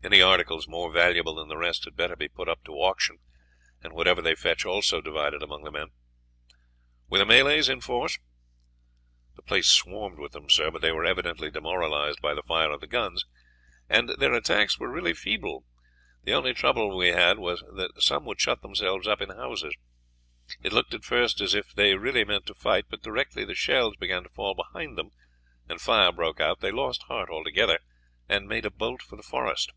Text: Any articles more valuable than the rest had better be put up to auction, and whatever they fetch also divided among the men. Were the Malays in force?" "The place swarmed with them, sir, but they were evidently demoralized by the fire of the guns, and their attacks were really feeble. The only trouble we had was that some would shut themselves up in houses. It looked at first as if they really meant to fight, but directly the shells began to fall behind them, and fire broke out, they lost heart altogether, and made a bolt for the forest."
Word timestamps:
Any 0.00 0.22
articles 0.22 0.68
more 0.68 0.90
valuable 0.92 1.34
than 1.34 1.48
the 1.48 1.56
rest 1.58 1.84
had 1.84 1.96
better 1.96 2.14
be 2.14 2.28
put 2.28 2.48
up 2.48 2.64
to 2.64 2.72
auction, 2.72 3.18
and 3.82 3.92
whatever 3.92 4.22
they 4.22 4.36
fetch 4.36 4.64
also 4.64 5.00
divided 5.00 5.42
among 5.42 5.64
the 5.64 5.72
men. 5.72 5.88
Were 7.08 7.18
the 7.18 7.26
Malays 7.26 7.68
in 7.68 7.80
force?" 7.80 8.18
"The 9.34 9.42
place 9.42 9.68
swarmed 9.68 10.18
with 10.20 10.32
them, 10.32 10.48
sir, 10.48 10.70
but 10.70 10.82
they 10.82 10.92
were 10.92 11.04
evidently 11.04 11.50
demoralized 11.50 12.22
by 12.22 12.32
the 12.32 12.44
fire 12.44 12.70
of 12.70 12.80
the 12.80 12.86
guns, 12.86 13.26
and 13.88 14.08
their 14.10 14.32
attacks 14.32 14.78
were 14.78 14.88
really 14.90 15.14
feeble. 15.14 15.64
The 16.22 16.32
only 16.32 16.54
trouble 16.54 16.96
we 16.96 17.08
had 17.08 17.36
was 17.38 17.62
that 17.74 18.00
some 18.00 18.24
would 18.24 18.40
shut 18.40 18.62
themselves 18.62 19.08
up 19.08 19.20
in 19.20 19.30
houses. 19.30 19.74
It 20.62 20.72
looked 20.72 20.94
at 20.94 21.04
first 21.04 21.40
as 21.40 21.54
if 21.54 21.74
they 21.74 21.96
really 21.96 22.24
meant 22.24 22.46
to 22.46 22.54
fight, 22.54 22.84
but 22.88 23.02
directly 23.02 23.44
the 23.44 23.54
shells 23.54 23.96
began 23.96 24.22
to 24.22 24.30
fall 24.30 24.54
behind 24.54 24.96
them, 24.96 25.10
and 25.68 25.80
fire 25.80 26.12
broke 26.12 26.40
out, 26.40 26.60
they 26.60 26.70
lost 26.72 27.02
heart 27.08 27.28
altogether, 27.28 27.80
and 28.28 28.46
made 28.48 28.64
a 28.64 28.70
bolt 28.70 29.02
for 29.02 29.16
the 29.16 29.22
forest." 29.22 29.72